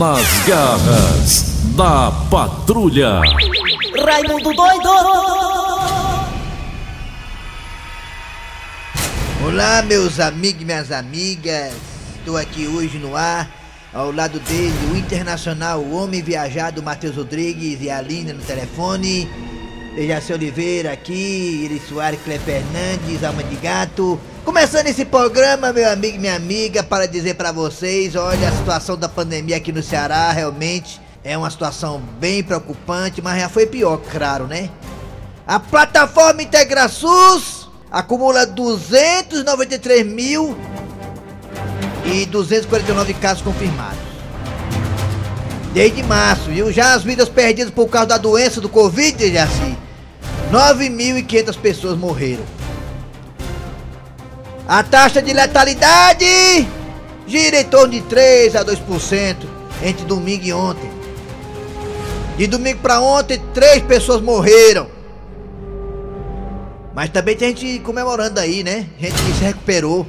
[0.00, 1.42] Nas garras
[1.76, 3.20] da patrulha.
[4.02, 4.88] Raimundo doido!
[9.44, 11.74] Olá, meus amigos e minhas amigas.
[12.16, 13.46] Estou aqui hoje no ar,
[13.92, 19.28] ao lado dele, o internacional o homem viajado Matheus Rodrigues e a Aline no telefone.
[19.94, 24.18] Dejaci Oliveira aqui, Iri Soares, Clé Fernandes, Alma de Gato.
[24.50, 28.96] Começando esse programa, meu amigo e minha amiga, para dizer para vocês, olha, a situação
[28.96, 33.98] da pandemia aqui no Ceará realmente é uma situação bem preocupante, mas já foi pior,
[34.10, 34.68] claro, né?
[35.46, 40.58] A plataforma IntegraSUS acumula 293 mil
[42.04, 44.00] e 249 casos confirmados.
[45.72, 46.72] Desde março, viu?
[46.72, 49.76] Já as vidas perdidas por causa da doença do Covid, já assim.
[50.50, 52.59] 9.500 pessoas morreram.
[54.70, 56.24] A taxa de letalidade
[57.26, 59.36] gira em torno de 3 a 2%
[59.82, 60.88] entre domingo e ontem.
[62.36, 64.86] De domingo para ontem, três pessoas morreram.
[66.94, 68.86] Mas também tem gente comemorando aí, né?
[68.96, 70.06] Gente que se recuperou.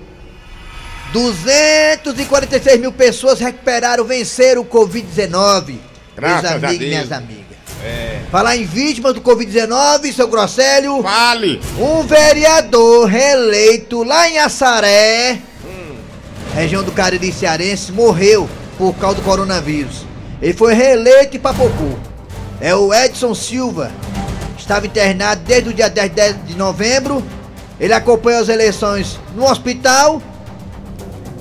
[1.11, 5.79] 246 mil pessoas recuperaram, venceram o Covid-19.
[6.15, 7.50] Graças Meus amigos e minhas amigas.
[7.83, 8.21] É.
[8.31, 11.01] Falar em vítimas do Covid-19, seu Grosselho.
[11.01, 11.59] Fale!
[11.77, 15.39] Um vereador reeleito lá em Assaré,
[16.53, 20.05] região do Cariri Cearense, morreu por causa do coronavírus.
[20.41, 21.99] Ele foi reeleito em Papocu.
[22.59, 23.91] É o Edson Silva.
[24.57, 27.23] Estava internado desde o dia 10 de novembro.
[27.79, 30.21] Ele acompanhou as eleições no hospital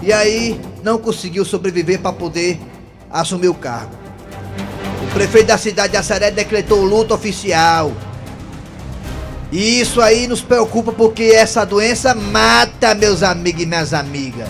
[0.03, 2.59] e aí não conseguiu sobreviver para poder
[3.11, 4.00] assumir o cargo.
[5.13, 7.93] Prefeito da cidade de Assaré decretou luto oficial.
[9.53, 14.49] E isso aí nos preocupa porque essa doença mata meus amigos e minhas amigas.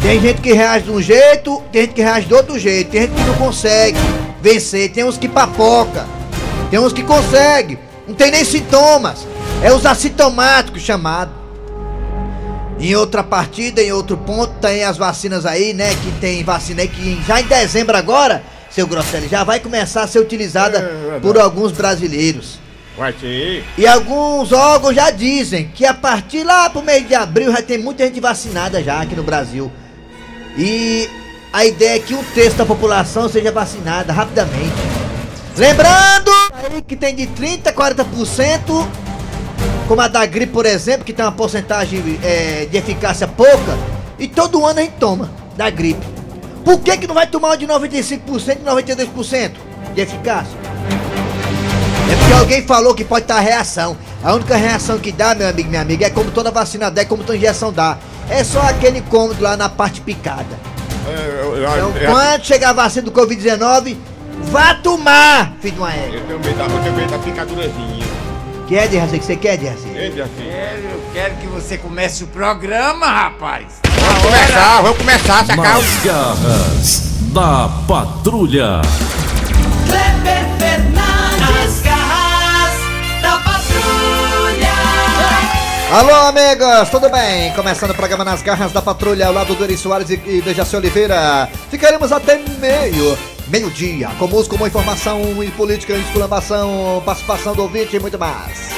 [0.00, 3.02] Tem gente que reage de um jeito, tem gente que reage de outro jeito, tem
[3.02, 3.98] gente que não consegue
[4.40, 6.06] vencer, tem uns que papoca,
[6.70, 9.26] tem uns que consegue, não tem nem sintomas,
[9.62, 11.34] é os assintomáticos chamados.
[12.78, 15.94] Em outra partida, em outro ponto, tem as vacinas aí, né?
[15.94, 20.06] Que tem vacina aí que já em dezembro agora, seu Grosselli, já vai começar a
[20.08, 21.20] ser utilizada É verdade.
[21.20, 22.58] por alguns brasileiros.
[22.96, 23.64] Vai ser.
[23.78, 27.78] E alguns órgãos já dizem que a partir lá pro mês de abril já tem
[27.78, 29.70] muita gente vacinada já aqui no Brasil.
[30.56, 31.08] E
[31.52, 34.74] a ideia é que um terço da população seja vacinada rapidamente.
[35.56, 38.86] Lembrando aí que tem de 30 a 40%,
[39.86, 43.78] como a da gripe, por exemplo, que tem uma porcentagem é, de eficácia pouca,
[44.18, 46.04] e todo ano a gente toma da gripe.
[46.64, 48.20] Por que, que não vai tomar uma de 95%
[48.60, 49.52] e 92%
[49.94, 50.58] de eficácia?
[52.10, 53.96] É porque alguém falou que pode estar reação.
[54.22, 57.04] A única reação que dá, meu amigo, minha amiga, é como toda vacina dá, é
[57.04, 57.98] como toda injeção dá.
[58.30, 60.58] É só aquele cômodo lá na parte picada.
[61.06, 63.96] É, eu, eu, Então, quando chegar a vacina do Covid-19,
[64.44, 66.16] vá tomar, filho de uma égua.
[66.30, 68.06] eu medo da, eu picadurazinha.
[68.66, 69.86] Quer, Derraci, que você quer, Derraci?
[69.88, 70.32] Entende assim?
[70.38, 73.66] Quero, eu quero que você comece o programa, rapaz.
[73.84, 75.74] Vamos começar, vamos começar a sacar.
[75.74, 77.02] Nas garras
[77.32, 78.80] da patrulha.
[79.86, 82.74] Kleber Fernandes, garras
[83.20, 84.72] da patrulha.
[85.92, 87.52] Alô, amigos, tudo bem?
[87.52, 90.74] Começando o programa Nas Garras da Patrulha, ao lado do Eri Soares e, e Dejaci
[90.74, 91.48] Oliveira.
[91.70, 93.16] Ficaremos até meio,
[93.48, 98.70] meio-dia, com música, com informação e política, exclamação, participação do ouvinte e muito mais.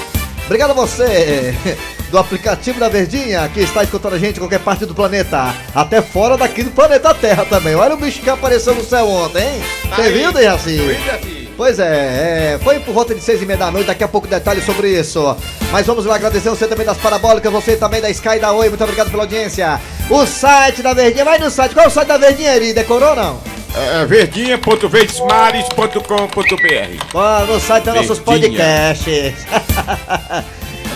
[0.45, 1.55] Obrigado a você
[2.11, 6.01] do aplicativo da Verdinha que está escutando a gente em qualquer parte do planeta, até
[6.01, 7.75] fora daqui do planeta Terra também.
[7.75, 9.63] Olha o bicho que apareceu no céu ontem, hein?
[9.89, 10.77] Tá Você viu, Dejaci?
[10.77, 11.47] Entende assim?
[11.57, 14.29] Pois é, é, foi por volta de seis e meia da noite, daqui a pouco
[14.29, 15.37] detalhes sobre isso.
[15.73, 18.85] Mas vamos lá agradecer você também das parabólicas, você também da Sky da Oi, muito
[18.85, 19.81] obrigado pela audiência.
[20.11, 22.75] O site da Verdinha, vai no site, qual é o site da Verdinha, Eri?
[22.75, 23.56] Decorou ou não?
[23.77, 28.49] É, verdinha.verdesmares.com.br Ó, no site tem nossos Verdinha.
[28.51, 29.47] podcasts.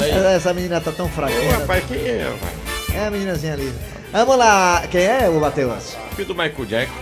[0.35, 1.35] Essa menina tá tão fraca.
[1.35, 2.53] Ô, rapaz, quem é, rapaz?
[2.95, 3.71] É a meninazinha ali.
[4.13, 5.95] Vamos lá, quem é o Matheus?
[6.17, 6.95] Filho do Michael Jackson.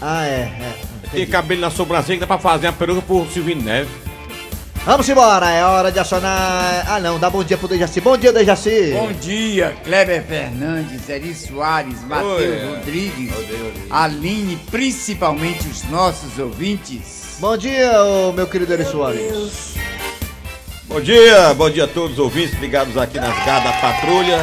[0.00, 0.74] Ah, é, é.
[1.02, 1.26] Tem entendi.
[1.26, 3.88] cabelo na sobrancelha, dá pra fazer uma peruca por Silvino Neves.
[4.86, 6.84] Vamos embora, é hora de acionar.
[6.86, 8.02] Ah, não, dá bom dia pro Dejaci.
[8.02, 8.92] Bom dia, Dejaci.
[8.92, 12.66] Bom dia, Kleber Fernandes, Eri Soares, Matheus Oi.
[12.68, 13.32] Rodrigues,
[13.90, 17.36] Aline, principalmente os nossos ouvintes.
[17.38, 17.92] Bom dia,
[18.34, 19.74] meu querido Eri Soares.
[20.84, 24.38] Bom dia, bom dia a todos os ouvintes ligados aqui nas garras da patrulha.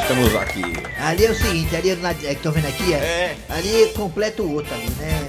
[0.00, 0.62] Estamos aqui.
[1.00, 3.36] Ali é o seguinte, ali na, é que tô vendo aqui, é, É.
[3.48, 5.20] ali completa o outro ali, né?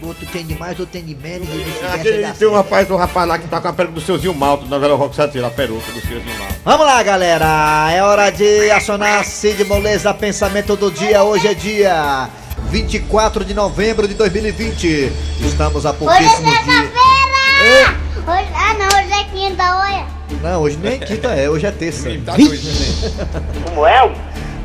[0.00, 2.52] O outro tem de mais, outro tem de menos, e vice-versa Aquele, dá tem um
[2.54, 5.16] rapaz, um rapaz lá que tá com a peruca do Seuzinho Malto, na Vela Rock
[5.16, 6.54] Satira, a peruca do Seuzinho Malto.
[6.64, 7.90] Vamos lá, galera.
[7.92, 11.24] É hora de acionar Cid Moleza Pensamento do Dia.
[11.24, 12.28] Hoje é dia
[12.70, 15.12] 24 de novembro de 2020.
[15.40, 16.64] Estamos a Hoje é pouquíssimos dias.
[16.64, 17.98] sexta-feira!
[18.28, 20.06] Hoje- Ah não, hoje é quinta, olha.
[20.42, 22.08] Não, hoje nem quinta é, hoje é terça.
[22.24, 22.44] Tá né?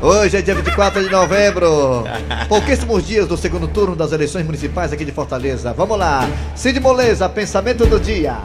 [0.04, 2.04] Hoje é dia 24 de novembro.
[2.46, 5.72] Pouquíssimos dias do segundo turno das eleições municipais aqui de Fortaleza.
[5.72, 6.28] Vamos lá.
[6.54, 8.36] Cid Moleza, pensamento do dia.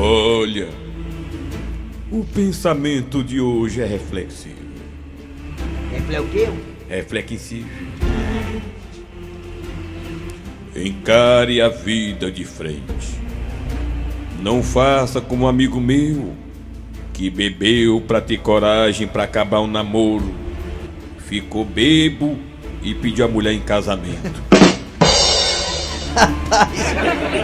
[0.00, 0.70] Olha,
[2.10, 4.56] o pensamento de hoje é reflexivo.
[6.10, 6.48] É o quê?
[6.88, 7.68] Reflexivo.
[10.74, 13.20] Encare a vida de frente.
[14.40, 16.47] Não faça como um amigo meu
[17.18, 20.32] que bebeu pra ter coragem pra acabar um namoro.
[21.26, 22.38] Ficou bebo
[22.80, 24.40] e pediu a mulher em casamento.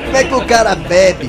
[0.05, 1.29] Como é que o cara bebe?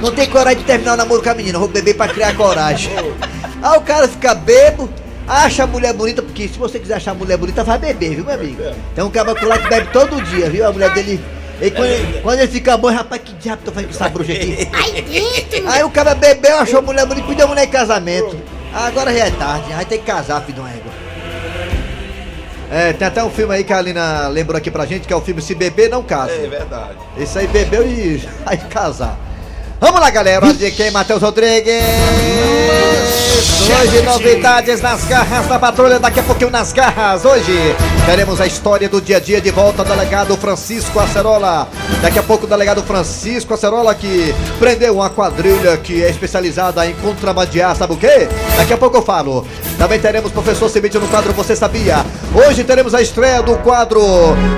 [0.00, 2.90] Não tem coragem de terminar o namoro com a menina, vou beber pra criar coragem.
[2.96, 4.88] Aí o cara fica bebo,
[5.28, 8.24] acha a mulher bonita, porque se você quiser achar a mulher bonita, vai beber, viu,
[8.24, 8.62] meu amigo?
[8.94, 10.66] Tem um caboclo lá que bebe todo dia, viu?
[10.66, 11.20] A mulher dele.
[11.60, 14.32] E quando, ele, quando ele fica bom, rapaz, que diabo tô fazendo com essa bruxa
[14.32, 14.68] aqui?
[15.66, 18.36] Aí o cara bebeu, achou a mulher bonita e pediu a mulher em casamento.
[18.72, 20.92] Agora já é tarde, vai ter que casar, filho de uma égua.
[22.70, 25.16] É, tem até um filme aí que a Alina lembrou aqui pra gente, que é
[25.16, 26.32] o filme Se Beber Não Casa.
[26.32, 26.96] É verdade.
[27.16, 29.16] Esse aí bebeu e vai casar.
[29.80, 30.52] Vamos lá, galera.
[30.52, 30.90] De quem?
[30.90, 31.82] Matheus Rodrigues.
[33.64, 35.98] Hoje, novidades nas garras da patrulha.
[35.98, 37.24] Daqui a pouquinho nas garras.
[37.24, 37.74] Hoje,
[38.06, 41.68] teremos a história do dia a dia de volta ao delegado Francisco Acerola.
[42.00, 46.94] Daqui a pouco, o delegado Francisco Acerola que prendeu uma quadrilha que é especializada em
[46.94, 47.74] contrabandear.
[47.76, 48.28] Sabe o quê?
[48.56, 49.46] Daqui a pouco eu falo.
[49.78, 52.04] Também teremos professor Cimite no quadro Você Sabia.
[52.34, 54.02] Hoje teremos a estreia do quadro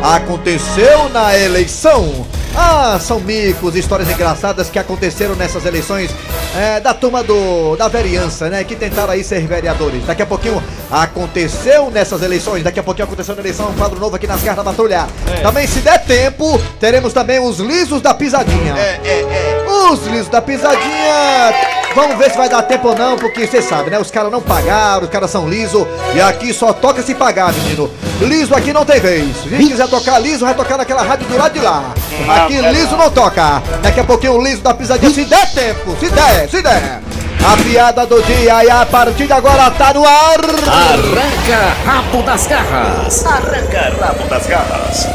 [0.02, 2.26] Aconteceu na Eleição.
[2.56, 6.10] Ah, são micos, histórias engraçadas que aconteceram nessas eleições
[6.56, 8.64] é, da turma do, da vereança, né?
[8.64, 10.06] Que tentaram aí ser vereadores.
[10.06, 14.16] Daqui a pouquinho aconteceu nessas eleições, daqui a pouquinho aconteceu na eleição, um quadro novo
[14.16, 15.06] aqui nas Garras da Patrulha.
[15.42, 18.74] Também, se der tempo, teremos também os lisos da pisadinha.
[18.76, 19.66] É, é, é.
[19.90, 21.85] Os lisos da pisadinha.
[21.96, 23.98] Vamos ver se vai dar tempo ou não, porque você sabe, né?
[23.98, 25.88] Os caras não pagaram, os caras são liso.
[26.14, 27.90] E aqui só toca se pagar, menino.
[28.20, 29.34] Liso aqui não tem vez.
[29.38, 31.94] Se a gente quiser tocar liso, vai tocar naquela rádio do lado de lá.
[32.28, 33.62] Aqui liso não toca.
[33.82, 37.00] Daqui a pouquinho o liso da pisadinha, se der tempo, se der, se der.
[37.42, 40.40] A piada do dia e a partir de agora tá no ar.
[40.68, 43.24] Arranca rabo das garras.
[43.24, 45.06] Arranca rabo das garras.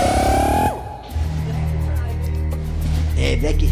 [3.19, 3.68] É, Black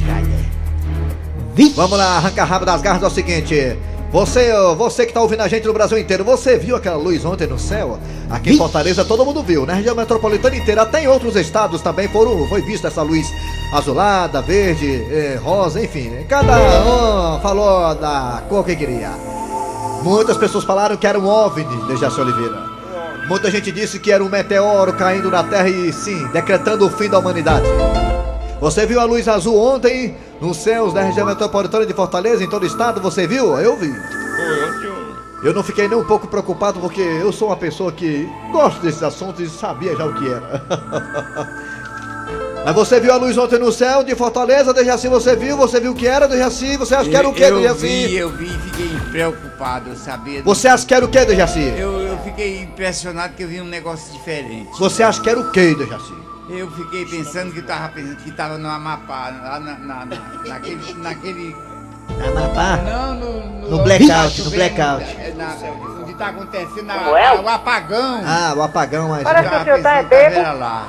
[1.60, 1.74] Friday.
[1.76, 3.78] Vamos lá, arranca rabo das garras é o seguinte.
[4.12, 7.46] Você, você que tá ouvindo a gente no Brasil inteiro, você viu aquela luz ontem
[7.46, 8.00] no céu?
[8.28, 12.08] Aqui em Fortaleza todo mundo viu, na região metropolitana inteira, até em outros estados também
[12.08, 13.28] foram, foi vista essa luz
[13.72, 16.26] azulada, verde, eh, rosa, enfim.
[16.28, 19.12] Cada um falou da cor que queria.
[20.02, 22.64] Muitas pessoas falaram que era um OVNI, Dejaci Oliveira.
[23.28, 27.10] Muita gente disse que era um meteoro caindo na Terra e sim, decretando o fim
[27.10, 27.68] da humanidade.
[28.60, 32.64] Você viu a luz azul ontem nos céus da região metropolitana de Fortaleza, em todo
[32.64, 33.00] o estado?
[33.02, 33.58] Você viu?
[33.58, 33.94] Eu vi.
[35.42, 39.02] Eu não fiquei nem um pouco preocupado porque eu sou uma pessoa que gosto desses
[39.02, 40.62] assuntos e sabia já o que era.
[42.66, 45.08] Mas você viu a luz ontem no céu de Fortaleza, Dejaci?
[45.08, 45.56] Você viu?
[45.56, 46.76] Você viu o que era, Dejaci?
[46.76, 50.44] Você acha que era o que, eu vi, eu vi e fiquei preocupado, sabia?
[50.44, 51.74] Você acha que era o que, Dejaci?
[51.78, 54.70] Eu, eu fiquei impressionado que eu vi um negócio diferente.
[54.78, 56.14] Você acha que era o que, Dejaci?
[56.50, 60.94] Eu fiquei pensando que tava pensando que tava no Amapá, lá na, na, na- naquele,
[60.96, 61.56] naquele.
[62.28, 62.78] Amapá?
[62.78, 63.70] Não, no.
[63.70, 65.04] No blackout, tá no blackout.
[65.20, 65.56] é, Na,
[66.02, 68.22] onde tá acontecendo na, o apagão.
[68.26, 69.24] Ah, o apagão, mas.
[69.24, 70.58] Parece que o senhor tá é bebo.
[70.58, 70.88] lá.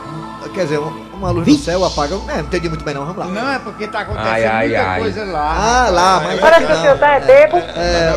[0.54, 2.24] Quer dizer, um- uma luz no céu, o apagão.
[2.30, 3.26] É, não entendi muito bem não, vamos lá.
[3.26, 5.00] Não, é porque tá acontecendo Ai, ai, muita ai.
[5.00, 5.56] coisa lá.
[5.58, 6.40] Ah, lá, mas.
[6.40, 7.56] Parece que o senhor tá é bebo.
[7.58, 8.16] É,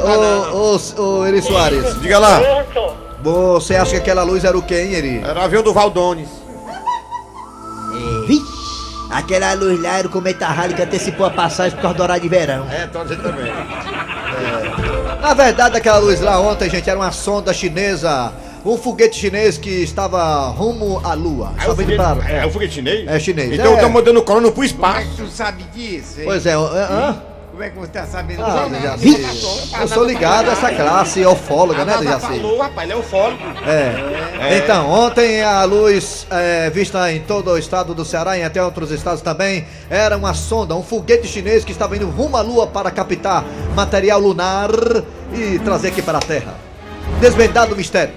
[0.53, 0.55] ô,
[1.01, 2.39] ô, ô, Eri Soares, Diga lá.
[3.21, 5.21] você acha que aquela luz era o quê, hein, Eri?
[5.21, 6.29] Era o avião do Valdones.
[9.13, 12.23] Aquela luz lá era o cometa Halley que antecipou a passagem por causa do horário
[12.23, 12.65] de verão.
[12.69, 13.51] É, tô dizendo também.
[15.21, 18.33] Na verdade, aquela luz lá ontem, gente, era uma sonda chinesa.
[18.65, 21.51] Um foguete chinês que estava rumo à lua.
[21.59, 23.07] É Só o foguete, para- é, o foguete chinês?
[23.07, 23.51] É chinês.
[23.53, 23.75] Então é.
[23.75, 25.07] estão mandando o colono pro é espaço.
[25.09, 26.19] que tu sabe disso?
[26.19, 26.25] hein?
[26.25, 27.21] Pois é, é, hã?
[27.53, 28.67] Como é que você tá sabendo Ah,
[28.97, 29.15] disso?
[29.15, 32.25] Dejaci, eu sou ligado a essa classe ufóloga, né, Dejaci?
[32.25, 33.37] falou, rapaz, ele é ufólogo.
[33.67, 34.57] É.
[34.57, 38.89] Então, ontem a luz é, vista em todo o estado do Ceará e até outros
[38.89, 42.89] estados também era uma sonda, um foguete chinês que estava indo rumo à Lua para
[42.89, 43.45] captar
[43.75, 44.71] material lunar
[45.31, 46.55] e trazer aqui para a Terra.
[47.21, 48.15] Desvendado o mistério.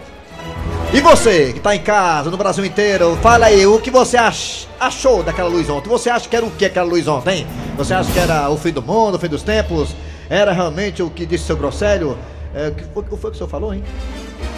[0.92, 4.66] E você que está em casa, no Brasil inteiro, fala aí o que você ach-
[4.80, 5.88] achou daquela luz ontem.
[5.88, 7.46] Você acha que era o que aquela luz ontem?
[7.76, 9.94] Você acha que era o fim do mundo, o fim dos tempos?
[10.30, 12.16] Era realmente o que disse seu Grosselho?
[12.54, 13.84] É, o que foi, o que o senhor falou, hein?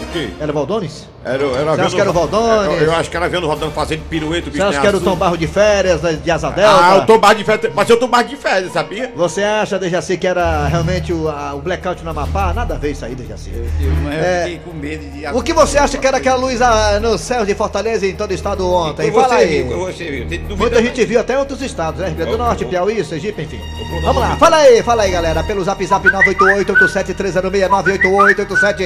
[0.01, 0.29] O quê?
[0.39, 1.07] Era Valdones?
[1.23, 2.81] Era, era Você acha que era o Valdones?
[2.81, 4.97] Eu, eu acho que era vendo o Rodando fazendo pirueta, o Você acha que era
[4.97, 5.01] o.
[5.01, 6.81] Tom Barro de férias, de Asa Delta?
[6.81, 7.73] Ah, o Tom Barro de férias.
[7.75, 9.11] Mas eu Tom Barro de férias, sabia?
[9.15, 12.53] Você acha, Dejaci, que era realmente o, a- o blackout no Amapá?
[12.53, 13.51] Nada a ver isso aí, Dejaci.
[13.53, 14.43] Eu, eu É.
[14.45, 15.27] fiquei com medo de.
[15.27, 18.15] O que você acha que era aquela luz ah, nos céus de Fortaleza e em
[18.15, 19.11] todo o estado ontem?
[19.11, 19.63] Fala aí.
[19.63, 20.57] Você viu.
[20.57, 22.07] Muita gente viu até outros estados, né?
[22.07, 23.59] Rio Grande do Norte, Piauí, Sergipe, enfim.
[24.03, 25.43] Vamos lá, fala aí, fala aí, galera.
[25.43, 28.85] Pelo zap zap 988-87306,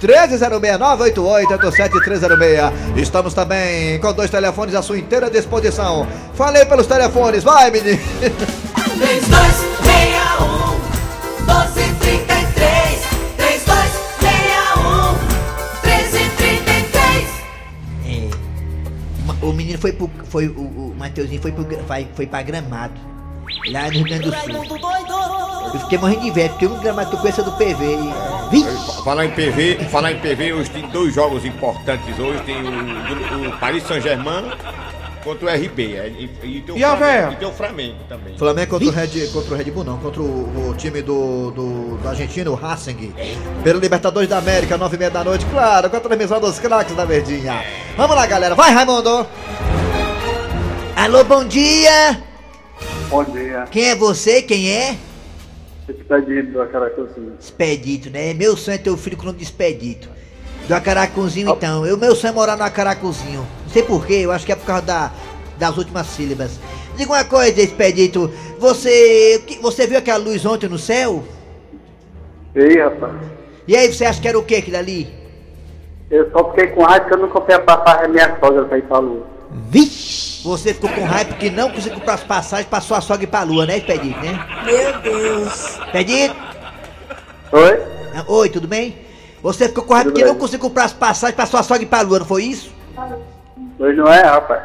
[0.00, 2.72] 988-1306-988-87306.
[2.96, 6.06] Estamos também com dois telefones à sua inteira disposição.
[6.34, 8.00] Falei pelos telefones, vai, menino.
[8.00, 10.80] 3261
[11.40, 13.00] 1233
[13.36, 15.14] 3261
[15.82, 17.28] 1333
[18.06, 18.30] É,
[19.44, 20.10] o menino foi pro.
[20.24, 22.94] Foi, o, o Mateuzinho foi, pro, vai, foi pra gramado.
[23.70, 24.80] Lá no Rio Grande do Sul.
[25.72, 27.84] Eu fiquei morrendo de inveja, porque o único gramado que eu conheço é do PV.
[27.84, 29.02] E, Vixe!
[29.04, 32.18] Falar em PV, falar em PV, hoje tem dois jogos importantes.
[32.18, 34.50] Hoje tem o, o Paris Saint-Germain
[35.22, 35.96] contra o RB.
[35.96, 38.36] é, E, e, tem o E a Flamengo, e tem o Flamengo também.
[38.36, 41.96] Flamengo contra o, Red, contra o Red Bull, não, contra o, o time do, do,
[41.98, 43.14] do Argentina, o Racing.
[43.62, 46.96] Pelo Libertadores da América, nove e meia da noite, claro, com a transmissão dos craques
[46.96, 47.62] da Verdinha.
[47.96, 49.24] Vamos lá, galera, vai, Raimundo!
[50.96, 52.29] Alô, bom dia!
[53.10, 54.40] Bom dia, Quem é você?
[54.40, 54.96] Quem é?
[55.88, 57.32] expedito do Acaracuzinho.
[57.40, 58.32] Expedito, né?
[58.32, 60.08] Meu sonho é ter um filho com o nome de Expedito.
[60.68, 61.84] Do Acaracuzinho, então.
[61.84, 63.44] Eu, meu sonho é morar no Acaracuzinho.
[63.64, 65.12] Não sei porquê, eu acho que é por causa da,
[65.58, 66.60] das últimas sílabas.
[66.96, 68.30] Diga uma coisa, Expedito.
[68.60, 69.42] Você.
[69.60, 71.24] Você viu aquela luz ontem no céu?
[72.54, 73.14] E aí, rapaz?
[73.66, 75.08] E aí, você acha que era o que aquilo ali?
[76.08, 78.78] Eu só fiquei com raiva que eu não comprei a passagem da minha sogra pra
[78.78, 79.26] ir pra lua.
[79.68, 80.29] Vixe!
[80.42, 83.42] Você ficou com raiva porque não conseguiu comprar as passagens pra sua sogra ir pra
[83.42, 84.46] lua, né, Expedito, né?
[84.64, 86.34] Meu Deus Expedito?
[87.52, 87.82] Oi?
[88.14, 88.96] Ah, Oi, tudo bem?
[89.42, 90.40] Você ficou com raiva porque não bem.
[90.40, 92.72] conseguiu comprar as passagens pra sua sogra ir pra lua, não foi isso?
[93.78, 94.62] Hoje não é, rapaz.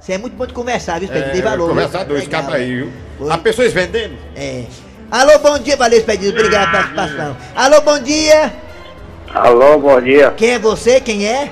[0.00, 1.32] Você é muito bom de conversar, viu, Expedito?
[1.32, 1.66] Tem É, valor.
[1.66, 1.68] viu?
[1.74, 2.42] conversador, esse Legal.
[2.42, 2.92] cabra aí, viu?
[3.20, 3.30] Oi.
[3.32, 4.14] Há pessoas vendendo?
[4.36, 4.64] É.
[5.10, 6.38] Alô, bom dia, valeu, Expedito.
[6.38, 7.36] Obrigado pela participação.
[7.56, 8.52] Alô, bom dia.
[9.34, 10.30] Alô, bom dia.
[10.36, 11.00] Quem é você?
[11.00, 11.50] Quem é?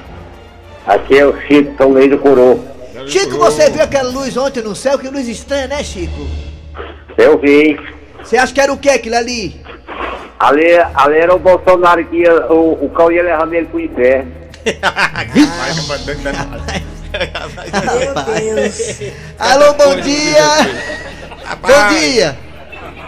[0.87, 2.63] Aqui é o Chico Tomei do Coro.
[3.07, 4.99] Chico, você viu aquela luz ontem no céu?
[4.99, 6.27] Que luz estranha, né, Chico?
[7.19, 7.79] Eu vi.
[8.23, 9.61] Você acha que era o que aquilo ali?
[10.39, 14.33] Ali, ali era o Bolsonaro que ia, o, o cão ia levando ele pro inferno.
[17.85, 19.01] Meu Deus
[19.39, 20.43] Alô, bom dia.
[21.61, 22.39] Bom dia.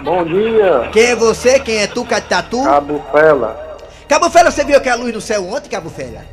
[0.03, 1.59] Bom dia, Quem é você?
[1.59, 2.63] Quem é tu, Catatu?
[2.63, 3.79] Cabo Fela.
[4.09, 6.25] Cabo Fela, você viu aquela luz no céu ontem, Cabo Fela?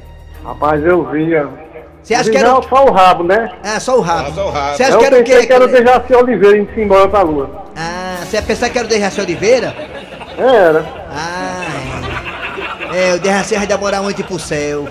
[0.43, 1.49] Rapaz, eu via.
[2.05, 3.51] Você acha que era Não, só o rabo, né?
[3.63, 4.29] Ah, só o rabo.
[4.29, 4.77] Ah, só o rabo.
[4.77, 5.47] Você acha eu que era o pensei quê?
[5.47, 5.67] que era o?
[5.67, 7.65] Dejaci Oliveira indo embora pra lua.
[7.75, 9.75] Ah, você ia pensar que era o Dejaci Oliveira?
[10.37, 10.85] Era.
[11.09, 11.65] Ah,
[12.93, 13.09] é.
[13.09, 14.87] É, o Derraci vai demorar muito ir pro céu.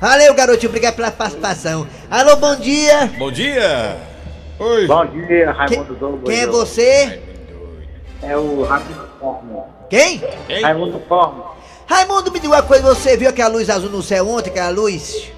[0.00, 1.86] Valeu, garotinho, obrigado pela participação.
[2.10, 3.08] Alô, bom dia.
[3.16, 3.96] Bom dia!
[4.58, 4.86] Oi!
[4.88, 5.44] Bom dia, Que-
[5.76, 6.24] Raimundo Douglas.
[6.24, 7.20] quem é você?
[8.24, 9.64] É o Raimundo Forno.
[9.88, 10.22] Quem?
[10.48, 10.62] Hein?
[10.62, 11.44] Raimundo Forno.
[11.86, 15.30] Raimundo, me diga uma coisa, você viu aquela luz azul no céu ontem, aquela luz?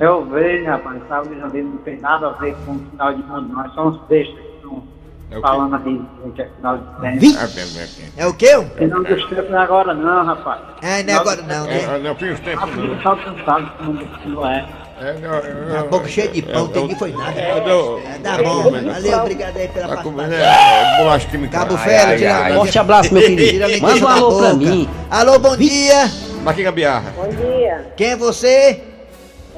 [0.00, 3.48] Eu vejo, rapaz, sabe, já não tem nada a ver com o final de mundo.
[3.54, 4.82] Nós somos bestas que estão
[5.30, 7.38] É o falando assim que é final de tempo.
[7.38, 8.12] Ah.
[8.16, 8.66] É o quê?
[8.76, 10.60] Final dos tempos não é agora não, rapaz.
[10.82, 11.82] Ah, não é agora não, né?
[11.82, 12.96] É, não, tem os tempos, A não.
[12.96, 14.68] pessoa cansada que não, não é.
[15.00, 17.32] É, não, é, A boca cheia de pão, tem que foi nada.
[17.38, 17.98] É, não.
[17.98, 20.32] É, tá bom, valeu, obrigado aí pela Tá participação.
[20.32, 21.58] é, bolacha química.
[21.58, 24.88] Cabo Ai, Fera, tira a Forte abraço, meu a Manda um alô pra mim.
[25.10, 26.08] Alô, bom dia.
[26.54, 27.12] Que gambiarra?
[27.16, 27.92] Bom dia.
[27.96, 28.93] Quem é você?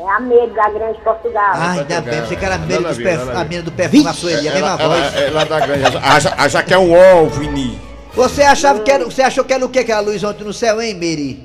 [0.07, 1.51] É a Medo da Grande Portugal.
[1.53, 3.29] Ah, ainda bem, você que era a a dos perf...
[3.29, 5.17] a a mina do perfume, a Sueli, a mesma Ela, voz.
[5.17, 5.85] ela, ela da grande.
[5.97, 7.81] A, a Jaque é um ovo, Vini.
[8.15, 10.81] Você achava que era, você achou que era o que aquela luz ontem no céu,
[10.81, 11.43] hein, Miri?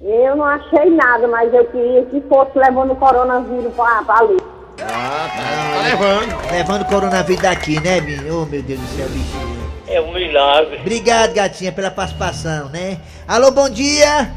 [0.00, 4.38] Eu não achei nada, mas eu queria que fosse levando o coronavírus pra, pra ali.
[4.80, 6.50] Ah, tá, tá levando.
[6.50, 8.30] Levando o coronavírus daqui, né, Miri?
[8.30, 9.70] Oh, meu Deus do céu, bichinho.
[9.86, 10.78] É um milagre.
[10.80, 12.98] Obrigado, gatinha, pela participação, né?
[13.28, 14.30] Alô, bom dia.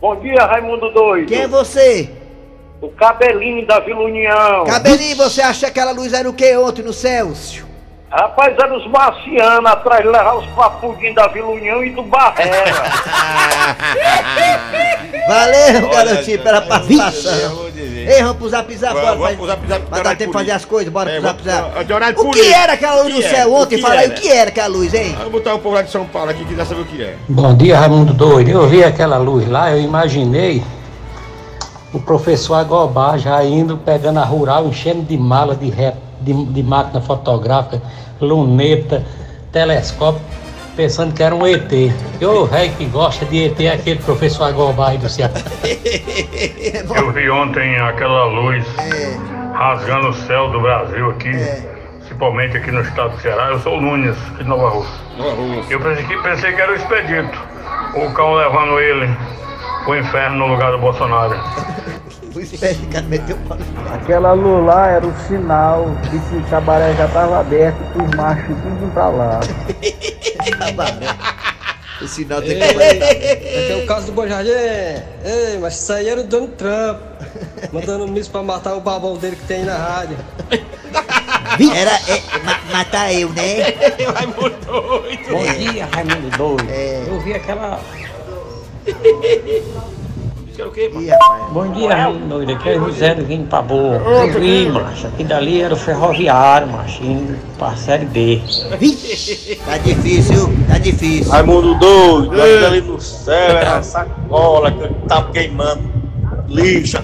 [0.00, 1.28] Bom dia, Raimundo Doido.
[1.28, 2.23] Quem é você?
[2.84, 4.64] O cabelinho da Vila União.
[4.66, 7.32] Cabelinho, você acha que aquela luz era o que ontem no céu?
[8.10, 12.52] Rapaz, eram os marcianos atrás de levar os papudinhos da Vila União e do Barreira.
[15.26, 17.64] Valeu, garotinho, pela participação.
[17.74, 19.06] Ei, vamos pro zap zap, bora.
[19.06, 21.22] vamos vai- pro zap zap, Vai dar tempo de fazer as coisas, bora É, pro
[21.22, 22.20] zap zap.
[22.20, 23.80] O que era aquela luz no céu ontem?
[23.80, 25.14] Fala aí, o que era aquela luz, hein?
[25.16, 27.14] Vamos botar o povo lá de São Paulo aqui que quiser saber o que é.
[27.26, 28.50] Bom dia, Raimundo Doido.
[28.50, 30.62] Eu vi aquela luz lá, eu imaginei
[31.94, 36.62] o professor Agobá já indo, pegando a rural, enchendo de mala de, rep, de, de
[36.62, 37.80] máquina fotográfica,
[38.20, 39.04] luneta,
[39.52, 40.20] telescópio,
[40.74, 41.72] pensando que era um ET.
[41.72, 45.34] E o rei que gosta de ET é aquele professor Agobá aí do Ceará.
[46.96, 48.66] Eu vi ontem aquela luz
[49.52, 51.30] rasgando o céu do Brasil aqui,
[51.98, 53.50] principalmente aqui no estado do Ceará.
[53.50, 54.94] Eu sou o Nunes, aqui de Nova Rússia.
[55.70, 57.38] Eu pensei que, pensei que era o expedito,
[57.94, 59.16] o cão levando ele
[59.84, 61.34] pro inferno no lugar do Bolsonaro.
[62.34, 63.58] O espelho, cara, meteu o pau.
[63.92, 68.10] Aquela luz lá era o sinal de que o cabaré já estava aberto para os
[68.16, 69.40] machos tudo pra lá.
[72.02, 74.50] O sinal tem que é o caso do Bojardim.
[74.50, 76.98] Ei, mas isso aí era o Donald Trump.
[77.72, 80.16] Mandando um míssil pra matar o babão dele que tem na rádio.
[81.72, 83.62] Era é, ma- matar eu, né?
[84.12, 85.30] Raimundo doido.
[85.30, 86.68] Bom dia, Raimundo doido.
[86.68, 87.80] Eu vi aquela.
[91.52, 92.52] Bom dia, Raimundo doido.
[92.52, 93.94] Aqui é José do Vinho Pabu.
[93.94, 95.08] Eu vi, macho.
[95.08, 97.02] Aqui dali era o ferroviário, macho.
[97.58, 98.40] Pra série B.
[98.70, 98.76] Tá
[99.78, 101.32] difícil, tá difícil.
[101.32, 105.90] Raimundo doido, ainda ali no céu, era sacola que tava queimando,
[106.46, 107.02] lixa.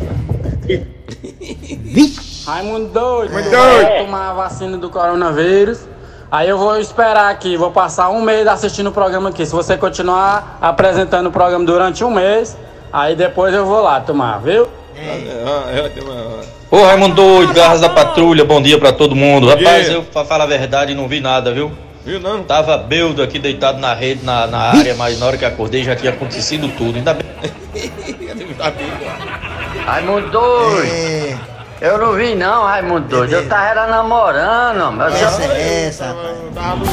[2.47, 3.33] Raimundo doido.
[3.33, 4.05] Doido.
[4.05, 5.89] tomar a vacina do coronavírus.
[6.31, 9.45] Aí eu vou esperar aqui, vou passar um mês assistindo o programa aqui.
[9.45, 12.57] Se você continuar apresentando o programa durante um mês,
[12.93, 14.69] aí depois eu vou lá tomar, viu?
[16.71, 19.49] Ô Raimundo doido, garras da patrulha, bom dia pra todo mundo.
[19.49, 21.73] Rapaz, eu, pra falar a verdade, não vi nada, viu?
[22.05, 22.43] Viu não?
[22.43, 25.95] Tava beldo aqui deitado na rede, na, na área, mas na hora que acordei já
[25.95, 26.97] tinha acontecido tudo.
[26.97, 27.27] Ainda bem.
[29.85, 31.41] Raimundo doido.
[31.81, 33.33] Eu não vi não, Raimundo doido.
[33.33, 36.89] Eu tava era namorando, mas Essa é essa, rapaz.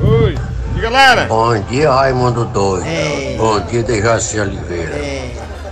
[0.00, 0.34] Oi,
[0.78, 1.24] galera?
[1.24, 2.86] Bom dia, Raimundo doido.
[3.36, 4.94] Bom dia, Dejaci Oliveira.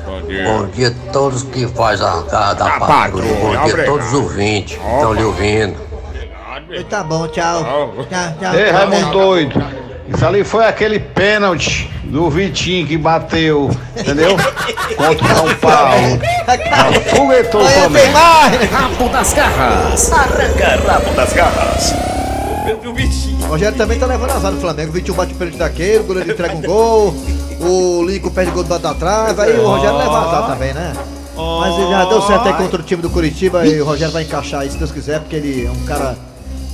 [0.04, 3.34] Bom Bom dia a todos que faz a da Tá patrulha.
[3.34, 5.76] Bom dia a todos os ouvintes que estão lhe ouvindo.
[6.90, 7.62] Tá bom, tchau.
[8.08, 8.54] Tchau, tchau.
[8.54, 9.86] Ei, Raimundo doido.
[10.08, 14.36] Isso ali foi aquele pênalti do Vitinho que bateu, entendeu?
[14.96, 16.20] Contra o São Paulo.
[17.10, 18.18] Foguetou o Flamengo.
[18.70, 20.12] Rabo das garras.
[20.12, 22.15] Arranca rabo das garras.
[23.42, 24.90] O Rogério também tá levando azar no Flamengo.
[24.90, 27.14] O Vitinho bate o pênalti daquele, o goleiro entrega um gol.
[27.60, 29.40] O Lincoln perde gol do lado da trave.
[29.40, 30.92] Aí o Rogério leva azar também, né?
[31.36, 34.22] Mas ele já deu certo aí contra o time do Curitiba e o Rogério vai
[34.22, 36.16] encaixar aí, se Deus quiser, porque ele é um cara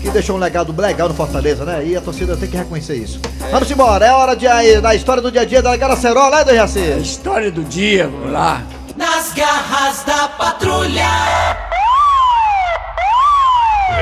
[0.01, 1.85] que deixou um legado legal no Fortaleza, né?
[1.85, 3.21] E a torcida tem que reconhecer isso.
[3.51, 6.39] Vamos embora, é hora de aí, da história do dia a dia da Legada Cerola,
[6.39, 6.99] né, Dejaci?
[7.01, 8.63] História do dia, vamos lá.
[8.97, 11.09] Nas garras da patrulha.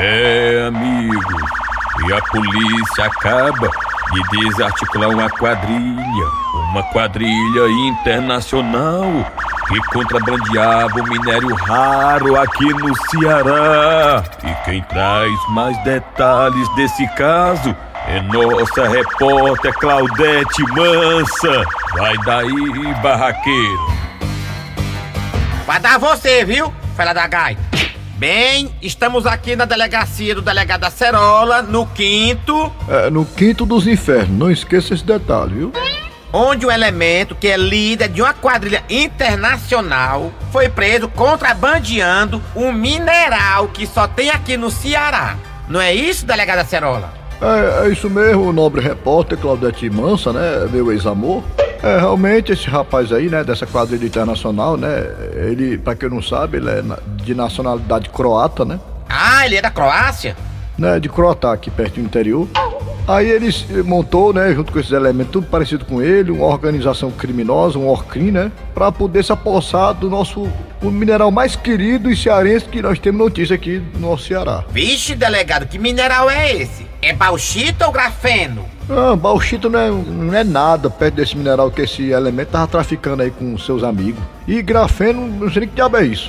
[0.03, 1.50] É, amigo.
[2.07, 3.71] E a polícia acaba
[4.13, 6.27] de desarticular uma quadrilha.
[6.71, 9.05] Uma quadrilha internacional
[9.69, 14.25] que contrabandeava o minério raro aqui no Ceará.
[14.43, 17.75] E quem traz mais detalhes desse caso
[18.09, 21.65] é nossa repórter Claudete Mansa.
[21.97, 24.01] Vai daí, barraqueiro.
[25.67, 27.69] Vai dar você, viu, fela da gaita?
[28.20, 34.38] Bem, estamos aqui na delegacia do delegado Acerola, no quinto, É, no quinto dos infernos,
[34.38, 35.72] não esqueça esse detalhe, viu?
[36.30, 43.68] onde um elemento que é líder de uma quadrilha internacional foi preso contrabandeando um mineral
[43.68, 45.38] que só tem aqui no Ceará.
[45.66, 47.19] Não é isso, delegado Acerola?
[47.42, 51.42] É, é isso mesmo, o nobre repórter Claudete Mansa, né, meu ex-amor.
[51.83, 56.59] É, realmente esse rapaz aí, né, dessa quadrilha internacional, né, ele, pra quem não sabe,
[56.59, 56.83] ele é
[57.22, 60.37] de nacionalidade croata, né, Ah, ele é da Croácia?
[60.76, 62.48] né, de Croatá, aqui perto do interior.
[63.09, 63.50] Aí ele
[63.85, 68.31] montou, né, junto com esses elementos, tudo parecido com ele, uma organização criminosa, um Orcrim,
[68.31, 70.48] né, pra poder se apossar do nosso,
[70.83, 74.64] o mineral mais querido e cearense que nós temos notícia aqui no nosso Ceará.
[74.71, 76.87] Vixe, delegado, que mineral é esse?
[77.03, 78.69] É bauxita ou grafeno?
[78.88, 83.23] Ah, bauxita não é, não é nada perto desse mineral que esse elemento tava traficando
[83.23, 84.23] aí com seus amigos.
[84.49, 86.29] E grafeno, não sei nem que diabo é isso.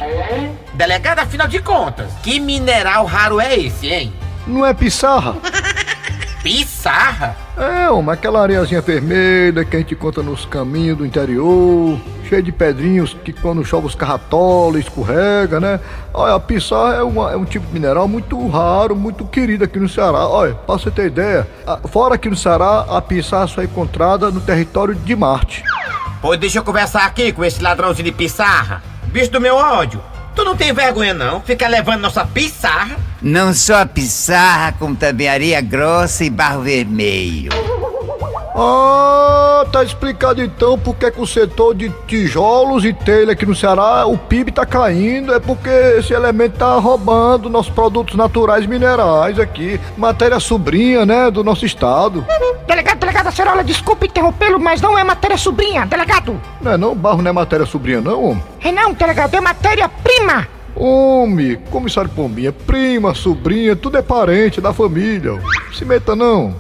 [0.74, 4.14] Delegado, afinal de contas, que mineral raro é esse, hein?
[4.46, 5.36] Não é pissarra?
[6.44, 7.36] Pissarra?
[7.58, 12.52] É, uma aquela areiazinha vermelha que a gente encontra nos caminhos do interior, cheio de
[12.52, 15.80] pedrinhos que quando chove os carratola, escorrega, né?
[16.14, 19.80] Olha, a pissarra é, uma- é um tipo de mineral muito raro, muito querido aqui
[19.80, 20.28] no Ceará.
[20.28, 21.48] Olha, pra você ter ideia,
[21.90, 25.64] fora aqui no Ceará, a pissarra só é encontrada no território de Marte.
[26.22, 28.82] Pois deixa eu conversar aqui com esse ladrãozinho de pissarra.
[29.08, 30.02] Bicho do meu ódio,
[30.36, 31.42] tu não tem vergonha não?
[31.42, 32.98] Fica levando nossa pissarra?
[33.22, 37.52] Não só a pissarra, como também areia grossa e barro vermelho.
[38.54, 44.06] Ah, tá explicado então porque que o setor de tijolos e telha aqui no Ceará,
[44.06, 49.80] o PIB tá caindo, é porque esse elemento tá roubando nossos produtos naturais minerais aqui,
[49.98, 52.26] matéria sobrinha, né, do nosso estado.
[52.68, 56.40] Delegado, delegado Acerola, desculpe interrompê-lo, mas não é matéria sobrinha, delegado.
[56.62, 56.96] Não é não?
[56.96, 58.44] Barro não é matéria sobrinha, não, homem?
[58.62, 60.48] É não, delegado, é matéria-prima.
[60.76, 65.40] Homem, comissário Pombinha, prima, sobrinha, tudo é parente da família.
[65.74, 66.56] Se meta não.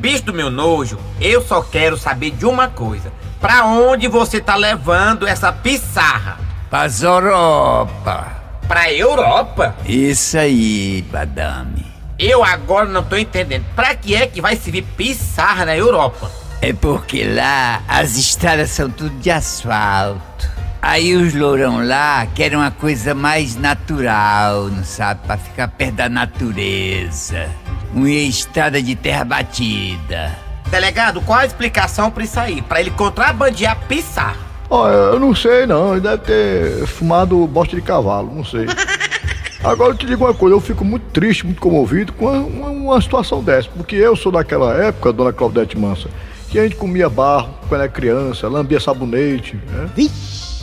[0.00, 3.12] Bicho do meu nojo, eu só quero saber de uma coisa.
[3.38, 6.38] Pra onde você tá levando essa pissarra?
[6.70, 8.26] Pras Europa.
[8.66, 9.76] Pra Europa?
[9.84, 11.84] Isso aí, madame.
[12.18, 13.66] Eu agora não tô entendendo.
[13.76, 16.30] Pra que é que vai servir pissarra na Europa?
[16.62, 20.48] É porque lá as estradas são tudo de asfalto.
[20.80, 25.20] Aí os lourão lá querem uma coisa mais natural, não sabe?
[25.26, 27.50] Pra ficar perto da natureza.
[27.92, 30.38] Uma estrada de terra batida.
[30.70, 32.62] Delegado, qual a explicação pra isso aí?
[32.62, 34.36] Pra ele contrabandear pissarra?
[34.68, 38.66] Ó, eu não sei não, ele deve ter fumado bosta de cavalo, não sei.
[39.62, 43.00] Agora eu te digo uma coisa, eu fico muito triste, muito comovido com uma, uma
[43.00, 46.08] situação dessa, porque eu sou daquela época, dona Claudete Mansa,
[46.48, 49.90] que a gente comia barro quando era criança, lambia sabonete, né?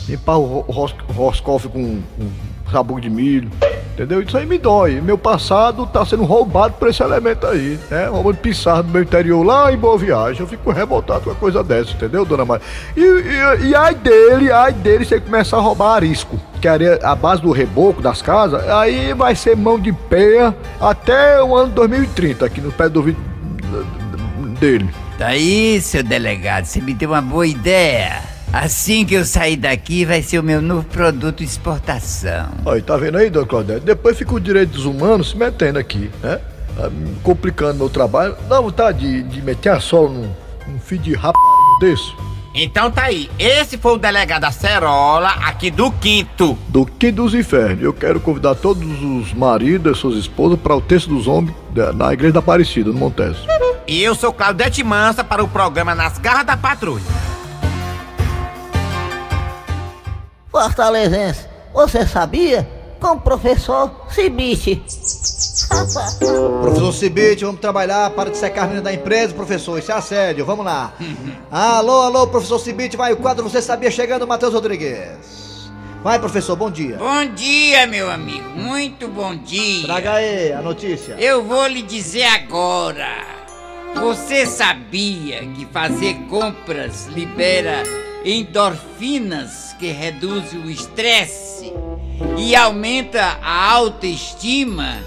[0.08, 3.50] Limpava o ros, roscoff com, com sabugo de milho,
[3.98, 4.22] entendeu?
[4.22, 5.00] Isso aí me dói.
[5.00, 8.06] Meu passado tá sendo roubado por esse elemento aí, né?
[8.06, 10.40] Roubando pisar do meu interior lá em Boa Viagem.
[10.40, 12.64] Eu fico revoltado com uma coisa dessa, entendeu, dona Maria?
[12.96, 17.00] E, e, e ai dele, ai dele, se ele começar a roubar arisco, que é
[17.02, 21.72] a base do reboco das casas, aí vai ser mão de peia até o ano
[21.72, 23.18] 2030, aqui no pé do ouvido
[24.60, 24.88] dele.
[25.18, 28.37] Daí, seu delegado, você me deu uma boa ideia.
[28.52, 32.48] Assim que eu sair daqui, vai ser o meu novo produto de exportação.
[32.66, 33.80] Aí, tá vendo aí, dona Claudete?
[33.80, 36.40] Depois fica o direito dos humanos se metendo aqui, né?
[36.90, 38.36] Me complicando meu trabalho.
[38.48, 40.30] Dá vontade de, de meter a sola num,
[40.66, 41.34] num filho de rap
[41.80, 42.10] desse.
[42.54, 46.58] Então tá aí, esse foi o delegado Acerola, aqui do Quinto.
[46.68, 47.84] Do Quinto dos Infernos.
[47.84, 51.54] Eu quero convidar todos os maridos e suas esposas para o texto dos homens
[51.94, 53.36] na Igreja da Aparecida, no Montes.
[53.86, 57.04] E eu sou Claudete Mansa para o programa Nas Garras da Patrulha.
[60.50, 62.68] Fortalezense, você sabia?
[62.98, 64.82] Com o professor Cibite.
[66.60, 70.44] Professor Cibite, vamos trabalhar, para de secar a menina da empresa, professor, isso é assédio,
[70.44, 70.92] vamos lá.
[71.50, 75.70] alô, alô, professor Cibite, vai o quadro Você Sabia chegando, Matheus Rodrigues.
[76.02, 76.96] Vai, professor, bom dia.
[76.96, 78.48] Bom dia, meu amigo.
[78.50, 79.84] Muito bom dia.
[79.84, 81.16] Traga aí a notícia.
[81.18, 83.38] Eu vou lhe dizer agora.
[83.96, 87.82] Você sabia que fazer compras libera
[88.24, 91.72] endorfinas que reduzem o estresse
[92.36, 94.98] e aumenta a autoestima?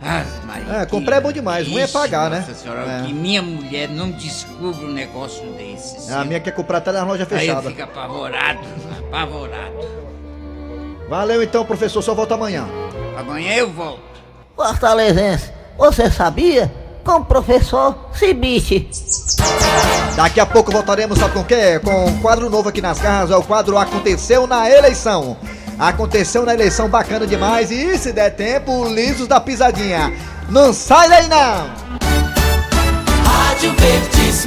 [0.00, 2.38] Ah, Maria, É, comprar é bom demais, ruim é pagar, né?
[2.40, 3.06] Nossa senhora, É.
[3.06, 6.10] que minha mulher não descubra um negócio desses.
[6.10, 7.72] A minha quer comprar até nas lojas Aí eu fechadas.
[7.72, 8.60] fico apavorado,
[9.08, 9.88] apavorado.
[11.08, 12.68] Valeu então, professor, só volta amanhã.
[13.18, 14.02] Amanhã eu volto.
[14.54, 16.70] Fortalezense, você sabia?
[17.08, 18.86] Com o professor Cibite.
[20.14, 21.80] Daqui a pouco voltaremos, sabe com o quê?
[21.82, 25.34] Com um quadro novo aqui nas garras, é o quadro Aconteceu na Eleição.
[25.78, 30.12] Aconteceu na eleição bacana demais e se der tempo, lisos da pisadinha.
[30.50, 31.70] Não sai daí não!
[33.24, 34.46] Rádio Verdes.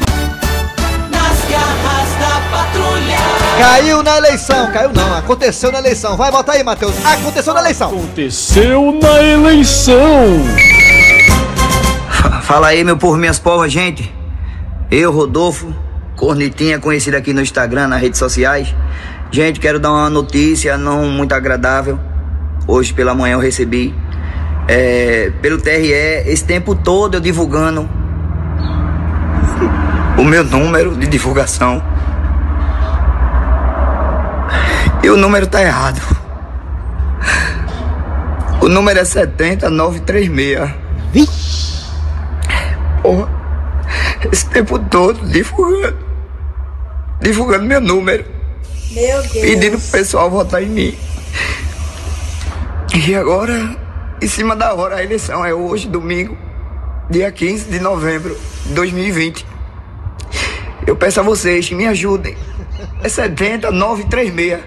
[1.10, 3.18] Nas garras da patrulha.
[3.58, 6.16] Caiu na eleição, caiu não, aconteceu na eleição.
[6.16, 6.94] Vai, bota aí, Matheus.
[7.04, 7.88] Aconteceu na eleição.
[7.88, 9.98] Aconteceu na eleição.
[12.44, 14.14] Fala aí, meu povo, minhas povas, gente.
[14.90, 15.74] Eu, Rodolfo,
[16.16, 18.74] Cornetinha, conhecido aqui no Instagram, nas redes sociais.
[19.32, 22.00] Gente, quero dar uma notícia não muito agradável.
[22.68, 23.94] Hoje pela manhã eu recebi.
[24.68, 25.92] é, pelo TRE,
[26.26, 27.90] esse tempo todo eu divulgando
[30.18, 31.82] o meu número de divulgação.
[35.04, 36.00] E o número tá errado.
[38.62, 41.51] O número é 70936.
[43.02, 43.30] Porra,
[44.32, 45.98] esse tempo todo divulgando.
[47.20, 48.26] Divulgando meu número.
[48.92, 49.32] Meu Deus.
[49.32, 50.98] Pedindo pro pessoal votar em mim.
[52.94, 53.76] E agora,
[54.22, 56.38] em cima da hora, a eleição é hoje, domingo,
[57.10, 59.46] dia 15 de novembro de 2020.
[60.86, 62.36] Eu peço a vocês que me ajudem.
[63.04, 64.60] É 70936.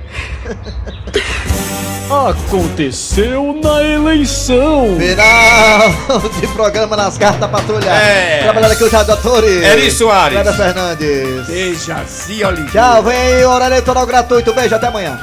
[2.10, 4.96] Aconteceu na eleição.
[4.98, 7.90] Final de programa nas cartas da patrulha.
[7.90, 8.42] É.
[8.42, 9.62] Trabalhando aqui os radioatores.
[9.62, 10.34] Eri Soares.
[10.40, 11.46] Cléber Fernandes.
[11.46, 12.70] Dejaci Oliveira.
[12.70, 14.52] Tchau, vem horário eleitoral gratuito.
[14.52, 15.18] Beijo, até amanhã.